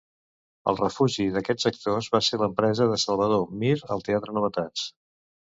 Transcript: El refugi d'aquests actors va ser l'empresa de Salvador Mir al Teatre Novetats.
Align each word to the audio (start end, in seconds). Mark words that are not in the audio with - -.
El 0.69 0.77
refugi 0.77 1.25
d'aquests 1.35 1.69
actors 1.71 2.07
va 2.15 2.21
ser 2.29 2.39
l'empresa 2.45 2.89
de 2.93 2.99
Salvador 3.05 3.45
Mir 3.61 3.71
al 3.99 4.05
Teatre 4.09 4.37
Novetats. 4.41 4.89